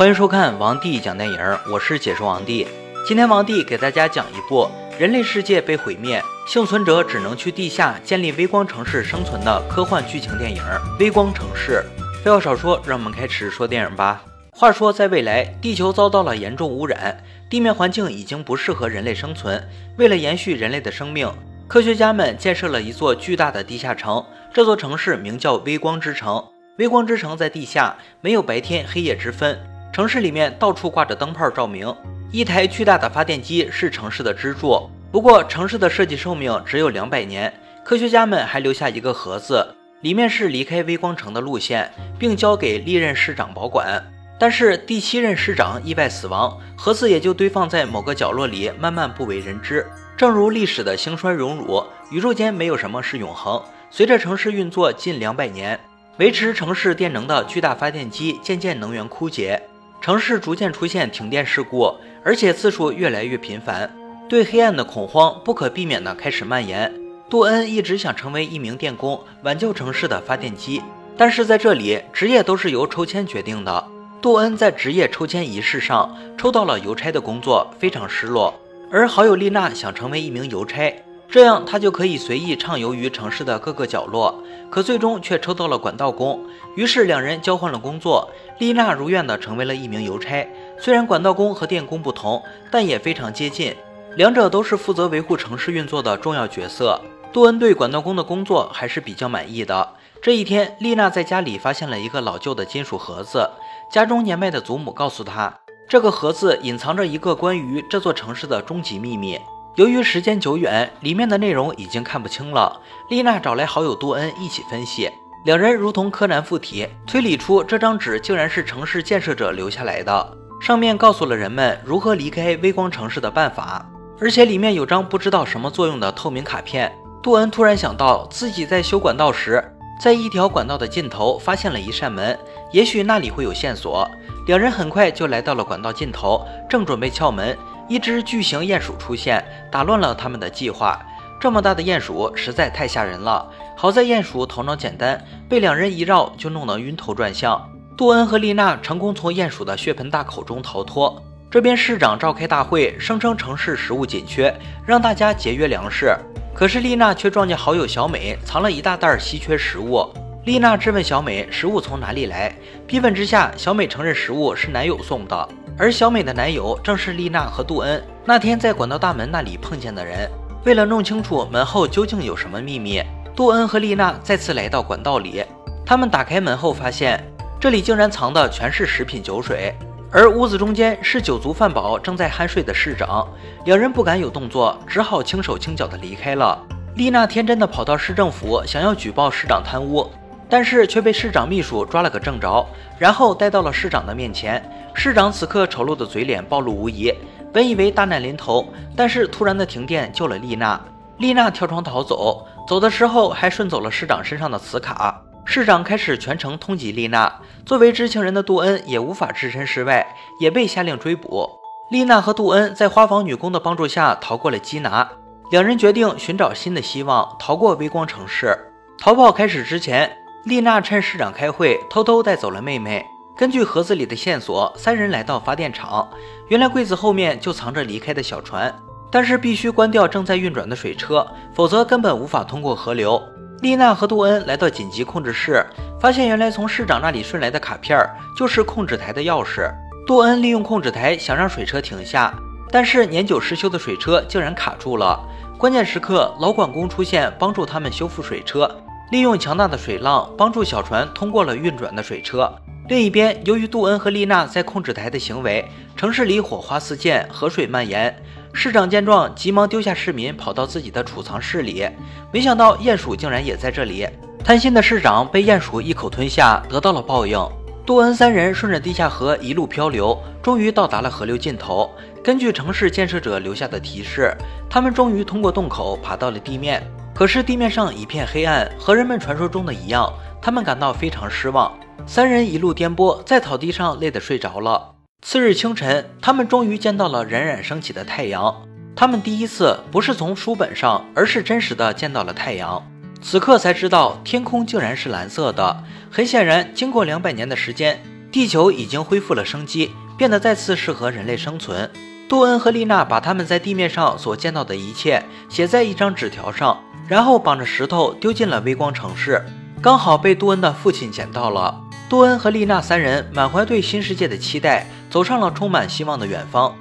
[0.00, 1.38] 欢迎收看王帝讲电影，
[1.70, 2.66] 我是解说王帝。
[3.06, 4.66] 今天王帝给大家讲一部
[4.98, 10.56] 人类世界被毁灭，幸存者只能去地下建立微光城市生存的科幻剧情电影
[10.98, 11.84] 《微光城市》。
[12.24, 14.24] 废话少说，让我们开始说电影吧。
[14.52, 19.62] 话说，在未来，地球遭到了严重污染，地面环境已经不适合人类生存。
[19.98, 21.30] 为了延续人类的生命，
[21.68, 26.42] 科学家们建设了一座巨大的地下城，这座城市名叫微光之城。
[26.78, 29.60] 微光之城在地下，没有白天黑夜之分，
[29.92, 31.94] 城市里面到处挂着灯泡照明。
[32.32, 34.88] 一台巨大的发电机是城市的支柱。
[35.10, 37.52] 不过，城市的设计寿命只有两百年，
[37.84, 44.00] 科学家们还留下一个盒子，里面是离开微光城的路线，并交给历任市长保管。
[44.38, 49.84] 但是第七任市长意外死亡，盒子也就堆放在某个角落里，慢慢不为人知。
[50.16, 53.60] 正如历史的兴衰荣辱，宇宙间没有什么是永恒。
[53.90, 55.78] 随着城市运作近两百年，
[56.18, 59.60] 维持城市电能的巨大发电机渐渐能源枯竭，
[60.00, 63.88] 城市逐渐出现停电事故，而且次数越来越频繁。
[64.30, 66.90] 对黑暗的恐慌不可避免地开始蔓延。
[67.28, 70.82] 杜恩一直想成为一名电工，挽救城市的发电机，
[71.18, 73.84] 但是在这里，职业都是由抽签决定的。
[74.22, 78.54] 杜恩在职业抽签仪式上抽到了邮差的工作，非常失落。
[78.90, 84.42] 而好友丽娜想成为一名邮差，这样他就可以随意畅游于城市的各个角落。
[84.70, 86.44] 可最终却抽到了管道工，
[86.76, 88.30] 于是两人交换了工作。
[88.58, 90.48] 丽娜如愿的成为了一名邮差。
[90.78, 93.74] 虽然管道工和电工不同，但也非常接近，
[94.14, 97.00] 两者都是负责维护城市运作的重要角色。
[97.32, 99.88] 杜恩对管道工的工作还是比较满意的。
[100.22, 103.50] 这一天，丽娜在家里发现了一个老旧的金属盒子，
[103.90, 105.52] 家中年迈的祖母告诉她。
[105.88, 109.36] 这个盒子隐藏着一个关于这座城市的终极秘密。
[109.80, 112.82] 由于时间久远，里面的内容已经看不清了。
[113.08, 115.10] 丽娜找来好友杜恩一起分析，
[115.46, 123.82] 两人如同柯南附体，推理出这张纸竟然是城市建设者留下来的，上面告诉了人们如何离开微光城市的办法，
[124.20, 126.94] 而且里面有张不知道什么作用的透明卡片。
[127.22, 129.64] 杜恩突然想到，自己在修管道时，
[129.98, 132.38] 在一条管道的尽头发现了一扇门，
[132.70, 134.06] 也许那里会有线索。
[134.46, 137.56] 两人很快就来到了管道尽头，正准备撬门，
[137.90, 140.96] 一只巨型鼹鼠出现，打乱了他们的计划。
[141.40, 143.44] 这么大的鼹鼠实在太吓人了。
[143.76, 147.68] 好在鼹鼠头脑简单，被两人一绕就弄得晕头转向。
[147.96, 151.20] 杜恩和丽娜成功从鼹鼠的血盆大口中逃脱。
[151.50, 154.54] 这边市长召开大会，声称城市食物紧缺，
[154.86, 156.16] 让大家节约粮食。
[156.54, 160.08] 可是丽娜却撞见好友小美藏了一大袋稀缺食物。
[160.44, 162.54] 丽娜质问小美：“食物从哪里来？”
[162.86, 165.48] 逼问之下，小美承认食物是男友送的，
[165.80, 170.30] 而小美的男友正是丽娜和杜恩那天在管道大门那里碰见的人。
[170.66, 173.02] 为了弄清楚门后究竟有什么秘密，
[173.34, 175.42] 杜恩和丽娜再次来到管道里。
[175.86, 177.18] 他们打开门后，发现
[177.58, 179.74] 这里竟然藏的全是食品酒水，
[180.12, 183.26] 而屋子中间是酒足饭饱、正在酣睡的市长。
[183.64, 186.62] 两人不敢有动作，只好轻手轻脚地离开了。
[186.96, 190.10] 丽娜天真的跑到市政府，想要举报市长贪污。
[190.50, 192.66] 但是却被市长秘书抓了个正着，
[192.98, 194.62] 然后带到了市长的面前。
[194.92, 197.14] 市长此刻丑陋的嘴脸暴露无遗，
[197.52, 198.66] 本以为大难临头，
[198.96, 200.78] 但是突然的停电救了丽娜。
[201.18, 205.22] 丽娜跳窗逃走，走的时候还顺走了市长身上的磁卡。
[205.44, 207.32] 市长开始全程通缉丽娜，
[207.64, 210.06] 作为知情人的杜恩也无法置身事外，
[210.40, 211.48] 也被下令追捕。
[211.90, 215.08] 丽娜和杜恩在花房女工的帮助下逃过了缉拿，
[215.50, 218.56] 两人决定寻找新的希望，逃过微光城市。
[218.98, 220.19] 逃跑开始之前。
[220.44, 223.04] 丽娜趁市长开会，偷偷带走了妹妹。
[223.36, 226.08] 根据盒子里的线索，三人来到发电厂。
[226.48, 228.74] 原来柜子后面就藏着离开的小船，
[229.10, 233.22] 但是必须关掉正在运转的水车，否则根本无法通过河流。
[233.60, 235.62] 丽娜和杜恩来到紧急控制室，
[236.00, 237.98] 发现原来从市长那里顺来的卡片
[238.34, 239.70] 就是控制台的钥匙。
[240.06, 242.34] 杜恩利用控制台想让水车停下，
[242.70, 245.20] 但是年久失修的水车竟然卡住了。
[245.58, 248.74] 关键时刻，老管工出现，帮助他们修复水车。
[249.10, 252.52] 利用强大的水浪帮助小船通过了运转的水车。
[252.88, 255.64] 另一边，由于杜恩和丽娜在控制台的行为，
[255.96, 258.14] 城市里火花四溅，河水蔓延。
[258.52, 261.88] 市长见状，急忙丢下市民，跑到自己的储藏室里。
[262.32, 264.08] 没想到鼹鼠竟然也在这里。
[264.44, 267.38] 贪心的市长被鼹鼠一口吞下，得到了报应。
[267.86, 271.90] 杜恩三人顺着地下河一路漂流，终于到达了河流尽头。
[272.22, 274.36] 根据城市建设者留下的提示，
[274.68, 276.82] 他们终于通过洞口爬到了地面。
[277.20, 281.78] 可是地面上一片黑暗，和人们传说中的一样，他们感到非常失望。
[282.06, 284.94] 三人一路颠簸，在草地上累得睡着了。
[285.20, 288.62] 次日清晨，他们终于见到了冉冉升起的太阳。
[288.96, 292.82] 他们第一次不是从书本上，而是真实的见到了太阳。
[293.20, 295.84] 此刻才知道，天空竟然是蓝色的。
[296.10, 298.02] 很显然，经过两百年的时间，
[298.32, 301.90] 地球已经恢复了生机，变得再次适合人类生存。
[302.30, 309.44] 杜恩和丽娜把他们在地面上所见到的一切写在一张纸条上，然后绑着石头丢进了微光城市，
[309.82, 311.80] 刚好被杜恩的父亲捡到了。
[312.08, 316.72] 杜恩和丽娜三人满怀对新世界的期待，走上了充满希望的远方。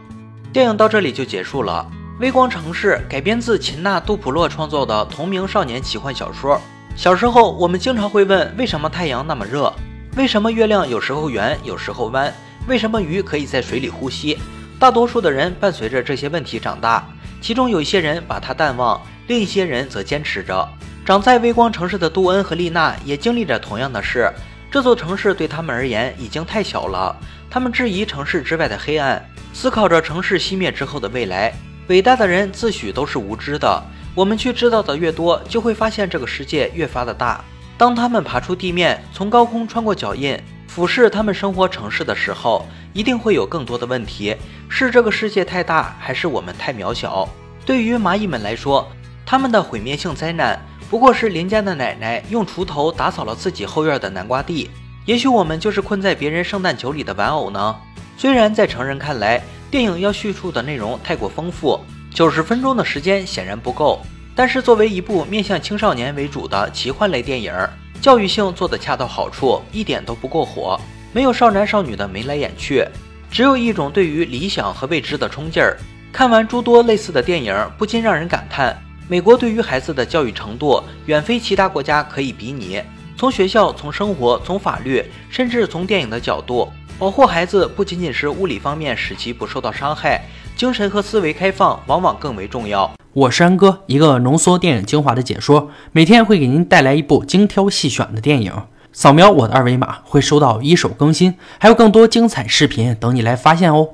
[0.54, 1.84] 电影到这里就结束了。
[2.20, 6.62] 微光城市改编自秦娜·杜普洛创作的同名少年奇幻小说。
[6.96, 9.74] 小时候，我们经常会问：为什么太阳那么热？
[10.16, 12.32] 为什么月亮有时候圆，有时候弯？
[12.68, 14.38] 为什么鱼可以在水里呼吸？
[14.80, 17.06] 大多数的人伴随着这些问题长大，
[17.42, 20.66] 其中有一些人把它淡忘，另一些人则坚持着。
[21.06, 24.32] 长在微光城市的杜恩和丽娜也经历着同样的事。
[24.72, 27.14] 这座城市对他们而言已经太小了，
[27.50, 29.22] 他们质疑城市之外的黑暗，
[29.52, 31.54] 思考着城市熄灭之后的未来。
[31.88, 33.84] 伟大的人自诩都是无知的，
[34.16, 37.44] 我们去知道的越多，就会发现这个世界越发的大。
[37.78, 40.40] 当他们爬出地面，从高空穿过脚印，
[40.70, 42.66] 俯视他们生活城市的时候。
[42.92, 44.36] 一定会有更多的问题，
[44.68, 47.30] 是这个世界太大，还是我们太渺小？
[47.64, 48.92] 对于蚂蚁们来说，
[49.28, 54.72] 他们的毁灭性灾难不过是邻家的奶奶用锄头打扫了自己后院的南瓜地。
[55.06, 57.76] 也许我们就是困在别人圣诞酒里的玩偶呢？
[58.18, 59.40] 虽然在成人看来，
[59.70, 61.80] 电影要叙述的内容太过丰富，
[62.12, 64.02] 九十分钟的时间显然不够。
[64.36, 67.54] 但是作为一部面向青少年为主的奇幻类电影，
[68.02, 70.80] 教育性做得恰到好处，一点都不过火。
[71.12, 72.86] 没有少男少女的眉来眼去，
[73.30, 75.78] 只有一种对于理想和未知的冲劲儿。
[76.12, 78.76] 看完诸多类似的电影，不禁让人感叹：
[79.08, 82.82] 美国对于孩子的教育程度远非其他国家可以比拟。
[83.18, 90.24] 从学校、从生活、从法律，甚至从电影的角度，保护孩子不仅仅是物理方面使其不受到伤害，
[90.56, 92.90] 精神和思维开放往往更为重要。
[93.20, 98.54] 我是安哥，一个浓缩电影精华的解说，每天会给您带来一部精挑细选的电影。
[98.94, 103.90] 扫描我的二维码，会收到一手更新，还有更多精彩视频等你来发现哦。